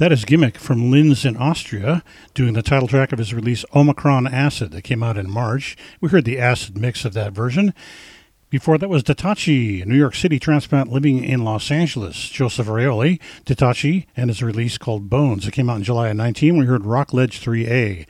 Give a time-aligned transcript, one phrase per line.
[0.00, 4.26] That is Gimmick from Linz in Austria, doing the title track of his release Omicron
[4.26, 5.76] Acid that came out in March.
[6.00, 7.74] We heard the acid mix of that version.
[8.48, 12.30] Before that was Datachi, a New York City transplant living in Los Angeles.
[12.30, 15.46] Joseph Fraioli, Datachi, and his release called Bones.
[15.46, 16.56] It came out in July of 19.
[16.56, 18.06] We heard Rock Ledge 3A.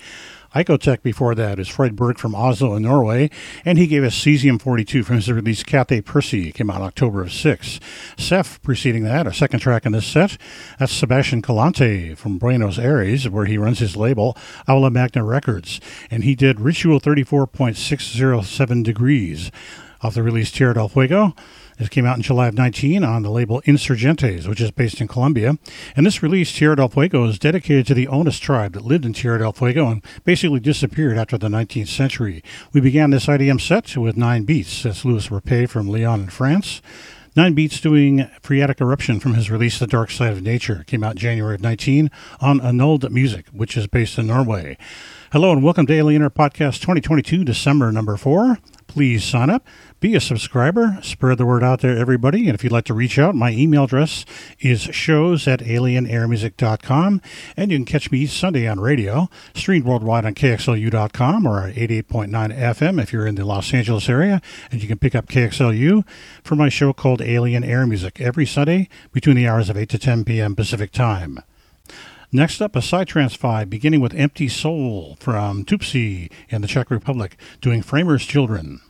[0.54, 3.30] Icotech before that is Fred Berg from Oslo in Norway,
[3.64, 6.50] and he gave us Cesium 42 from his release Cathay Percy.
[6.50, 7.78] Came out October of 6.
[8.16, 10.36] Ceph preceding that, our second track in this set,
[10.78, 14.36] that's Sebastian Calante from Buenos Aires, where he runs his label
[14.68, 19.52] Aula Magna Records, and he did Ritual 34.607 Degrees
[20.02, 21.34] off the release Tierra del Fuego.
[21.80, 25.08] This came out in July of 19 on the label Insurgentes, which is based in
[25.08, 25.56] Colombia.
[25.96, 29.14] And this release, Tierra del Fuego, is dedicated to the Onis tribe that lived in
[29.14, 32.44] Tierra del Fuego and basically disappeared after the 19th century.
[32.74, 34.82] We began this IDM set with nine beats.
[34.82, 36.82] That's Louis Rapet from Lyon in France.
[37.34, 40.84] Nine Beats doing Phreatic Eruption from his release The Dark Side of Nature.
[40.86, 44.76] Came out January of 19 on Annulled Music, which is based in Norway.
[45.32, 48.58] Hello and welcome to Alien Air Podcast 2022, December number four.
[48.88, 49.64] Please sign up
[50.00, 52.48] be a subscriber, spread the word out there, everybody.
[52.48, 54.24] And if you'd like to reach out, my email address
[54.58, 57.20] is shows at alienairmusic.com.
[57.56, 63.00] And you can catch me Sunday on radio, streamed worldwide on KXLU.com or 88.9 FM
[63.00, 64.40] if you're in the Los Angeles area.
[64.72, 66.04] And you can pick up KXLU
[66.42, 69.98] for my show called Alien Air Music every Sunday between the hours of 8 to
[69.98, 70.56] 10 p.m.
[70.56, 71.40] Pacific Time.
[72.32, 77.36] Next up, a Psytrance 5, beginning with Empty Soul from Tupsi in the Czech Republic,
[77.60, 78.80] doing Framers Children.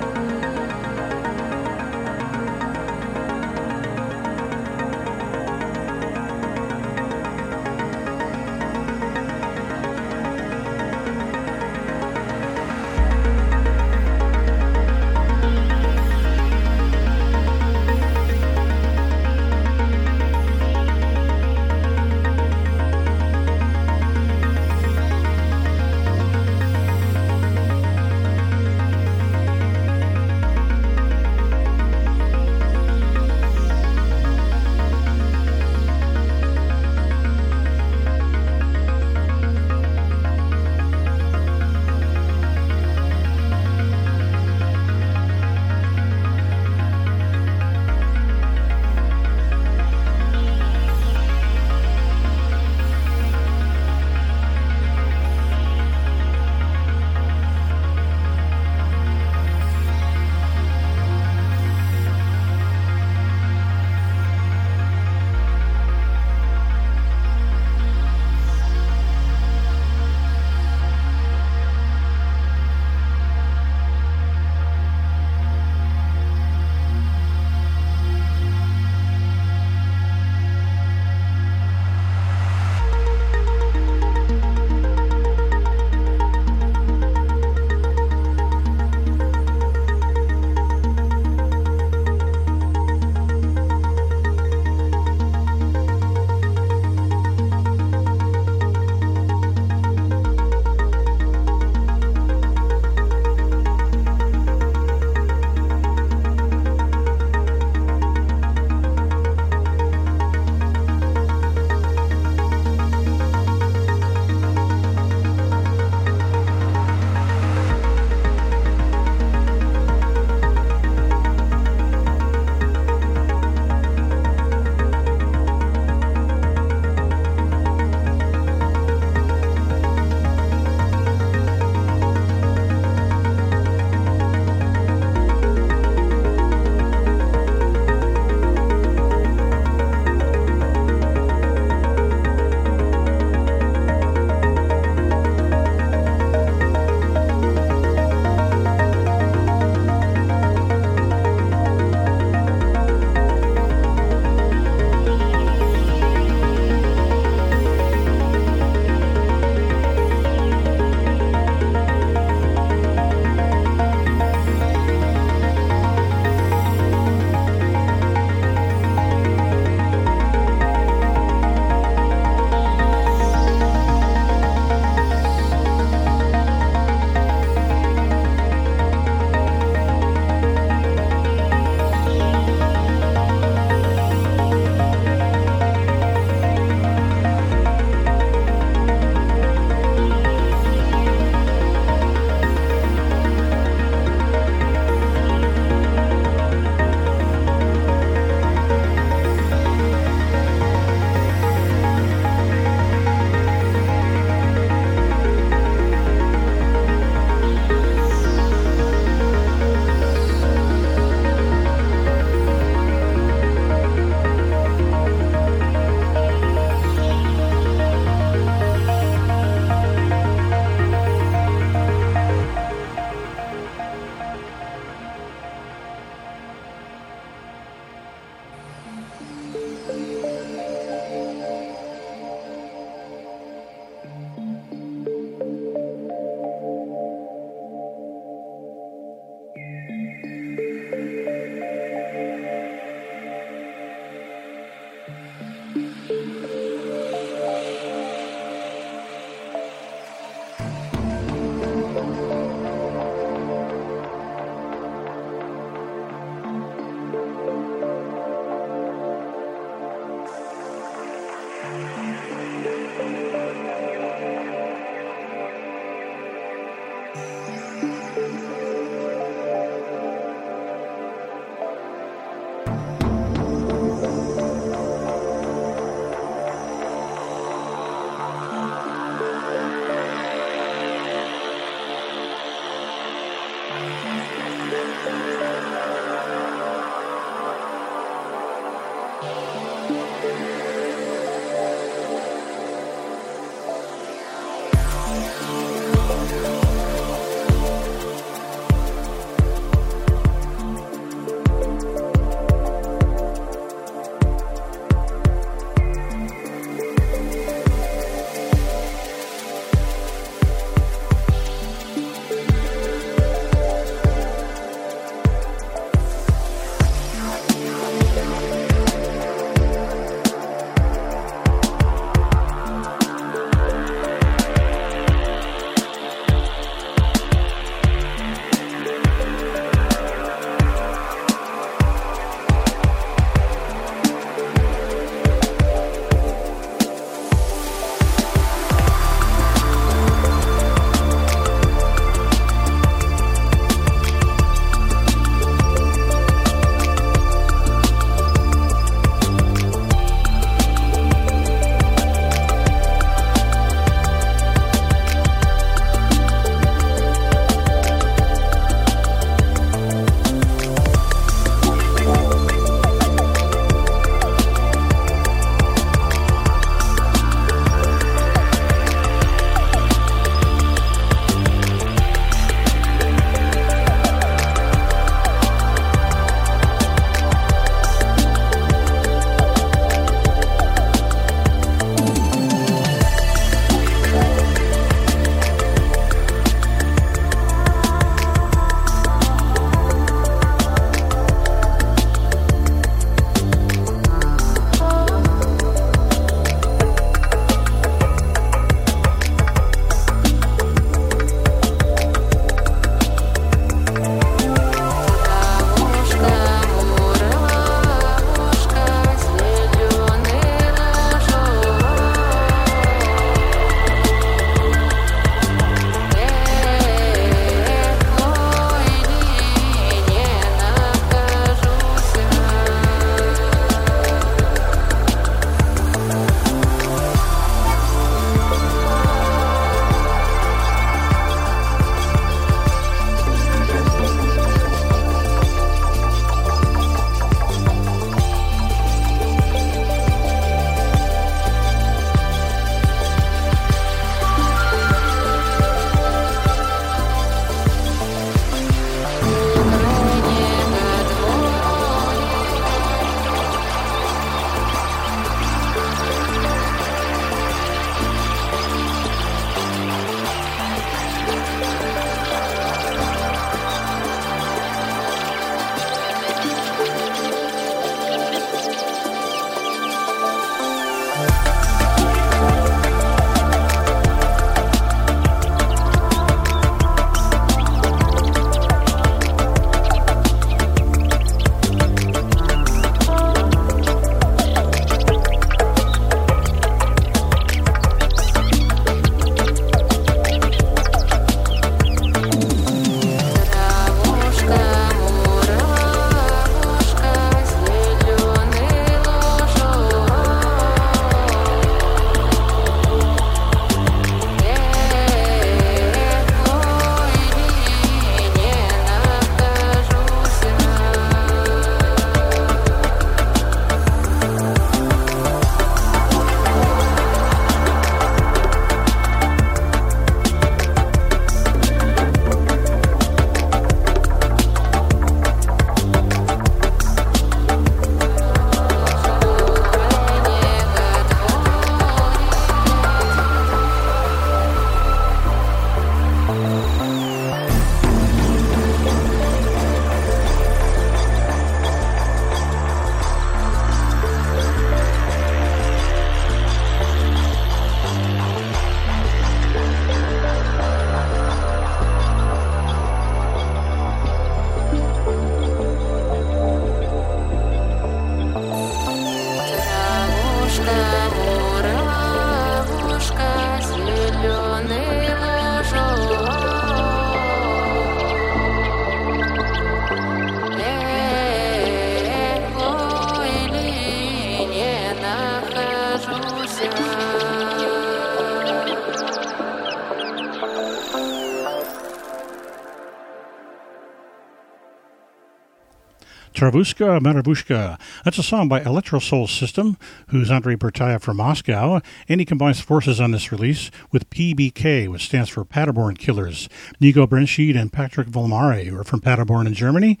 [586.42, 587.78] Travushka Maravushka.
[588.04, 589.76] That's a song by Electro Soul System,
[590.08, 595.04] who's Andrei Bertayev from Moscow, and he combines forces on this release with PBK, which
[595.04, 596.48] stands for Paderborn Killers.
[596.80, 600.00] Nico Brenschied and Patrick Volmare, are from Paderborn in Germany.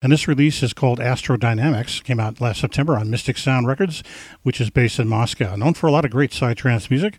[0.00, 4.04] And this release is called Astro Dynamics, came out last September on Mystic Sound Records,
[4.44, 5.56] which is based in Moscow.
[5.56, 7.18] Known for a lot of great psytrance music.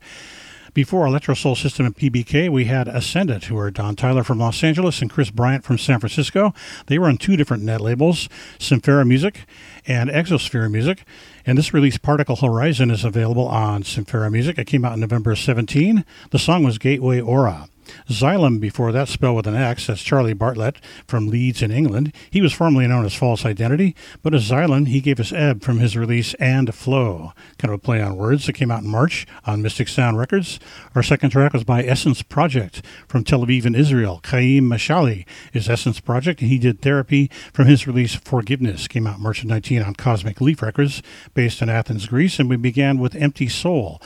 [0.73, 4.63] Before Electro Soul System and PBK, we had Ascendant, who are Don Tyler from Los
[4.63, 6.53] Angeles and Chris Bryant from San Francisco.
[6.85, 9.41] They were on two different net labels, Symphera Music
[9.85, 11.03] and Exosphere Music.
[11.45, 14.57] And this release, Particle Horizon, is available on Symphera Music.
[14.57, 16.05] It came out in November 17.
[16.29, 17.67] The song was Gateway Aura.
[18.07, 20.77] Xylem, before that spelled with an X, that's Charlie Bartlett
[21.07, 22.13] from Leeds in England.
[22.29, 25.79] He was formerly known as False Identity, but as Xylem, he gave us Ebb from
[25.79, 29.25] his release And Flow, kind of a play on words that came out in March
[29.45, 30.59] on Mystic Sound Records.
[30.95, 34.21] Our second track was by Essence Project from Tel Aviv in Israel.
[34.25, 39.19] Chaim Mashali is Essence Project, and he did Therapy from his release Forgiveness, came out
[39.19, 41.01] March of 19 on Cosmic Leaf Records,
[41.33, 44.01] based in Athens, Greece, and we began with Empty Soul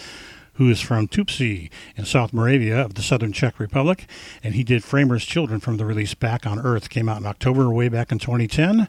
[0.55, 4.07] who is from Tupsi in South Moravia of the Southern Czech Republic,
[4.43, 7.69] and he did Framer's Children from the release Back on Earth, came out in October,
[7.69, 8.87] way back in 2010.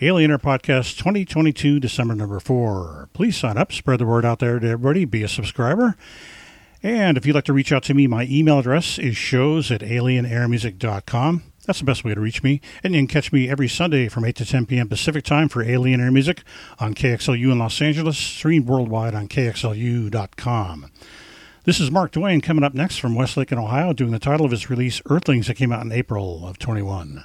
[0.00, 3.08] Alienator Podcast 2022, December number four.
[3.12, 5.96] Please sign up, spread the word out there to everybody, be a subscriber.
[6.82, 9.80] And if you'd like to reach out to me, my email address is shows at
[9.80, 11.42] alienairmusic.com.
[11.68, 12.62] That's the best way to reach me.
[12.82, 14.88] And you can catch me every Sunday from 8 to 10 p.m.
[14.88, 16.42] Pacific time for Alien Air Music
[16.78, 20.90] on KXLU in Los Angeles, streamed worldwide on KXLU.com.
[21.64, 24.52] This is Mark Duane coming up next from Westlake in Ohio, doing the title of
[24.52, 27.22] his release Earthlings that came out in April of 21.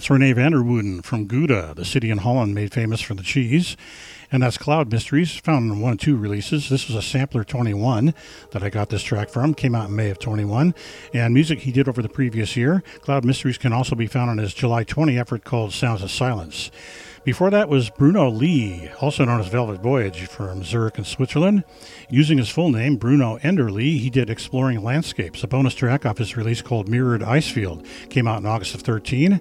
[0.00, 3.22] That's Rene van der Wouden from Gouda, the city in Holland made famous for the
[3.22, 3.76] cheese.
[4.32, 6.70] And that's Cloud Mysteries, found in one and two releases.
[6.70, 8.14] This was a sampler 21
[8.52, 10.74] that I got this track from, came out in May of 21.
[11.12, 12.82] And music he did over the previous year.
[13.02, 16.70] Cloud Mysteries can also be found on his July 20 effort called Sounds of Silence.
[17.22, 21.64] Before that was Bruno Lee, also known as Velvet Voyage from Zurich in Switzerland.
[22.08, 26.16] Using his full name, Bruno Ender Lee, he did Exploring Landscapes, a bonus track off
[26.16, 27.86] his release called Mirrored Icefield.
[28.08, 29.38] Came out in August of 13.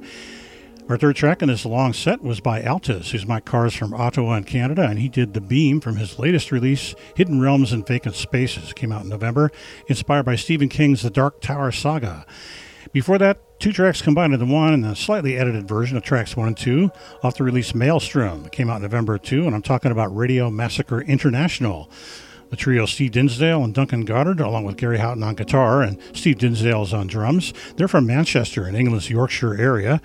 [0.90, 4.34] Our third track in this long set was by Altus, who's my cars from Ottawa
[4.38, 8.16] in Canada, and he did The Beam from his latest release, Hidden Realms and Vacant
[8.16, 9.52] Spaces, came out in November,
[9.88, 12.26] inspired by Stephen King's The Dark Tower Saga.
[12.92, 16.48] Before that, Two tracks combined into one and a slightly edited version of tracks one
[16.48, 16.92] and two
[17.22, 18.48] off the release Maelstrom.
[18.52, 21.90] Came out in November 2, and I'm talking about Radio Massacre International.
[22.52, 26.38] The trio Steve Dinsdale and Duncan Goddard, along with Gary Houghton on guitar, and Steve
[26.38, 27.54] Dinsdale is on drums.
[27.76, 30.02] They're from Manchester in England's Yorkshire area.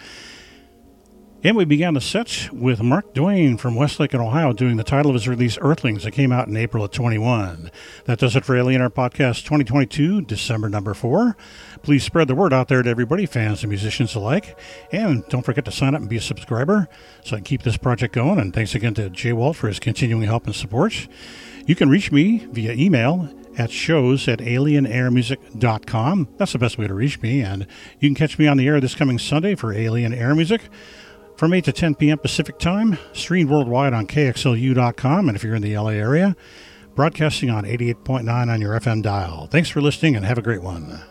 [1.44, 5.10] And we began the set with Mark Dwane from Westlake in Ohio doing the title
[5.10, 7.70] of his release, Earthlings, that came out in April of 21.
[8.06, 11.36] That does it for Alien Air Podcast 2022, December number four.
[11.82, 14.58] Please spread the word out there to everybody, fans and musicians alike.
[14.90, 16.88] And don't forget to sign up and be a subscriber
[17.22, 18.38] so I can keep this project going.
[18.38, 21.08] And thanks again to Jay Walt for his continuing help and support.
[21.66, 26.28] You can reach me via email at shows at alienairmusic.com.
[26.38, 27.42] That's the best way to reach me.
[27.42, 27.66] And
[28.00, 30.62] you can catch me on the air this coming Sunday for Alien Air Music
[31.36, 32.18] from 8 to 10 p.m.
[32.18, 36.36] Pacific Time, streamed worldwide on KXLU.com, and if you're in the LA area,
[36.94, 39.46] broadcasting on 88.9 on your FM dial.
[39.46, 41.02] Thanks for listening and have a great one.